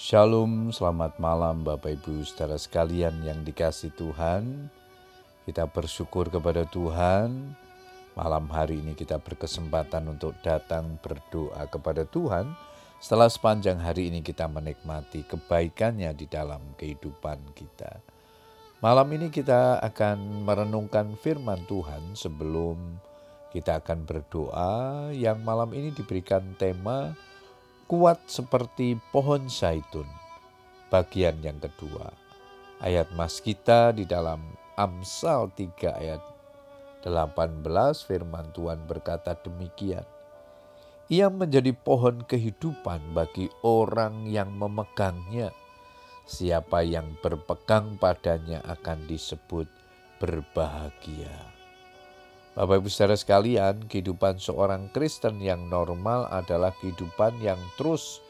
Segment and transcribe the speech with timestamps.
[0.00, 4.72] Shalom, selamat malam Bapak Ibu saudara sekalian yang dikasih Tuhan.
[5.44, 7.52] Kita bersyukur kepada Tuhan.
[8.16, 12.48] Malam hari ini kita berkesempatan untuk datang berdoa kepada Tuhan.
[12.96, 18.00] Setelah sepanjang hari ini kita menikmati kebaikannya di dalam kehidupan kita.
[18.80, 22.96] Malam ini kita akan merenungkan firman Tuhan sebelum
[23.52, 27.12] kita akan berdoa yang malam ini diberikan tema
[27.90, 30.06] kuat seperti pohon zaitun.
[30.94, 32.14] Bagian yang kedua,
[32.78, 34.38] ayat mas kita di dalam
[34.78, 36.22] Amsal 3 ayat
[37.02, 37.66] 18
[38.06, 40.06] firman Tuhan berkata demikian.
[41.10, 45.50] Ia menjadi pohon kehidupan bagi orang yang memegangnya.
[46.30, 49.66] Siapa yang berpegang padanya akan disebut
[50.22, 51.59] berbahagia.
[52.60, 58.20] Bapak Ibu saudara sekalian, kehidupan seorang Kristen yang normal adalah kehidupan yang terus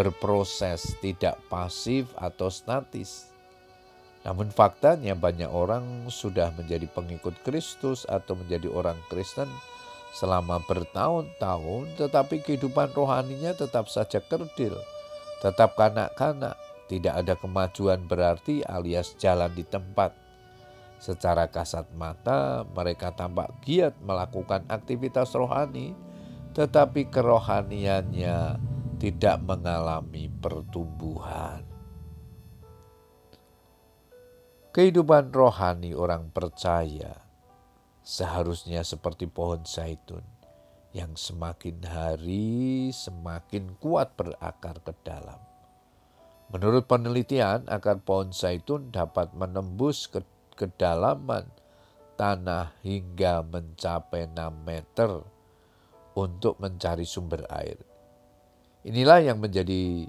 [0.00, 3.28] berproses, tidak pasif atau statis.
[4.24, 9.52] Namun faktanya banyak orang sudah menjadi pengikut Kristus atau menjadi orang Kristen
[10.16, 14.72] selama bertahun-tahun tetapi kehidupan rohaninya tetap saja kerdil,
[15.44, 16.56] tetap kanak-kanak,
[16.88, 20.16] tidak ada kemajuan berarti alias jalan di tempat
[20.96, 25.92] Secara kasat mata, mereka tampak giat melakukan aktivitas rohani,
[26.56, 28.56] tetapi kerohaniannya
[28.96, 31.60] tidak mengalami pertumbuhan.
[34.72, 37.16] Kehidupan rohani orang percaya
[38.04, 40.24] seharusnya seperti pohon zaitun
[40.96, 45.40] yang semakin hari semakin kuat berakar ke dalam.
[46.52, 50.24] Menurut penelitian, akar pohon zaitun dapat menembus ke
[50.56, 51.46] kedalaman
[52.16, 55.20] tanah hingga mencapai 6 meter
[56.16, 57.76] untuk mencari sumber air.
[58.88, 60.08] Inilah yang menjadi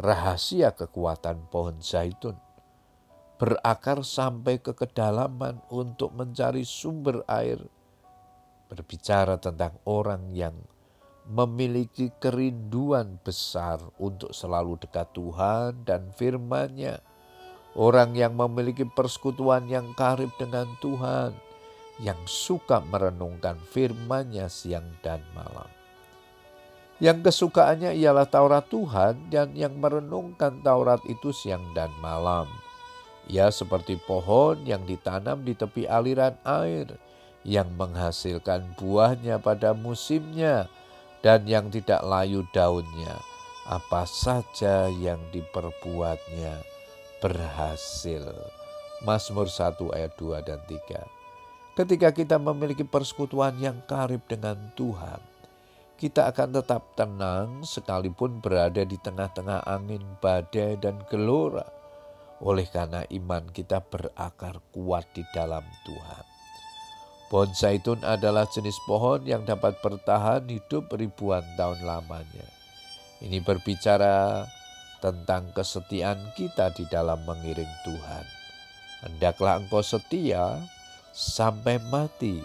[0.00, 2.40] rahasia kekuatan pohon zaitun.
[3.36, 7.60] Berakar sampai ke kedalaman untuk mencari sumber air.
[8.72, 10.56] Berbicara tentang orang yang
[11.28, 17.11] memiliki kerinduan besar untuk selalu dekat Tuhan dan firman-Nya
[17.72, 21.32] Orang yang memiliki persekutuan yang karib dengan Tuhan,
[22.04, 25.68] yang suka merenungkan firman-Nya siang dan malam.
[27.00, 32.44] Yang kesukaannya ialah Taurat Tuhan dan yang merenungkan Taurat itu siang dan malam.
[33.32, 36.92] Ia seperti pohon yang ditanam di tepi aliran air,
[37.40, 40.68] yang menghasilkan buahnya pada musimnya
[41.24, 43.16] dan yang tidak layu daunnya.
[43.64, 46.81] Apa saja yang diperbuatnya
[47.22, 48.34] berhasil.
[49.06, 51.78] Mazmur 1 ayat 2 dan 3.
[51.78, 55.22] Ketika kita memiliki persekutuan yang karib dengan Tuhan,
[55.96, 61.64] kita akan tetap tenang sekalipun berada di tengah-tengah angin badai dan gelora.
[62.42, 66.24] Oleh karena iman kita berakar kuat di dalam Tuhan.
[67.30, 72.46] Pohon zaitun adalah jenis pohon yang dapat bertahan hidup ribuan tahun lamanya.
[73.22, 74.44] Ini berbicara
[75.02, 78.24] tentang kesetiaan kita di dalam mengiring Tuhan.
[79.02, 80.62] Hendaklah engkau setia
[81.10, 82.38] sampai mati,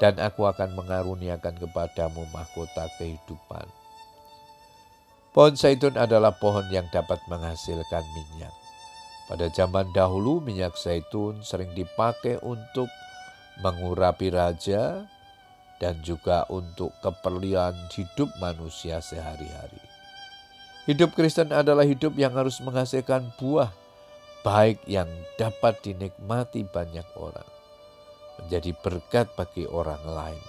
[0.00, 3.68] dan aku akan mengaruniakan kepadamu mahkota kehidupan.
[5.36, 8.54] Pohon zaitun adalah pohon yang dapat menghasilkan minyak.
[9.28, 12.88] Pada zaman dahulu, minyak zaitun sering dipakai untuk
[13.60, 15.04] mengurapi raja
[15.78, 19.97] dan juga untuk keperluan hidup manusia sehari-hari.
[20.88, 23.68] Hidup Kristen adalah hidup yang harus menghasilkan buah
[24.40, 25.04] baik yang
[25.36, 27.44] dapat dinikmati banyak orang.
[28.40, 30.44] Menjadi berkat bagi orang lain.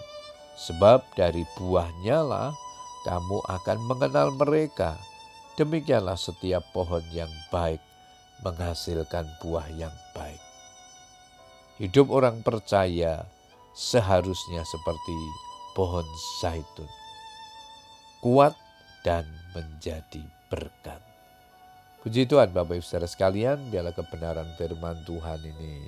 [0.56, 2.56] Sebab dari buahnya lah
[3.04, 4.96] kamu akan mengenal mereka.
[5.60, 7.84] Demikianlah setiap pohon yang baik
[8.40, 10.40] menghasilkan buah yang baik.
[11.84, 13.28] Hidup orang percaya
[13.76, 15.20] seharusnya seperti
[15.76, 16.08] pohon
[16.40, 16.88] zaitun.
[18.24, 18.56] Kuat
[19.04, 21.02] dan menjadi berkat.
[22.00, 25.84] Puji Tuhan Bapak Ibu Saudara sekalian, biarlah kebenaran firman Tuhan ini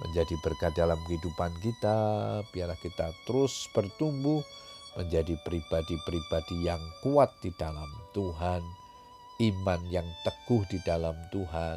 [0.00, 1.98] menjadi berkat dalam kehidupan kita,
[2.52, 4.40] biarlah kita terus bertumbuh
[4.96, 8.64] menjadi pribadi-pribadi yang kuat di dalam Tuhan,
[9.52, 11.76] iman yang teguh di dalam Tuhan,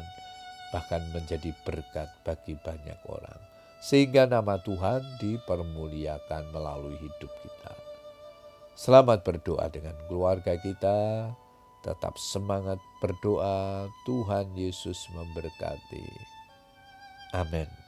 [0.72, 3.40] bahkan menjadi berkat bagi banyak orang.
[3.84, 7.59] Sehingga nama Tuhan dipermuliakan melalui hidup kita.
[8.76, 11.30] Selamat berdoa dengan keluarga kita.
[11.80, 13.88] Tetap semangat berdoa.
[14.04, 16.06] Tuhan Yesus memberkati.
[17.32, 17.79] Amin.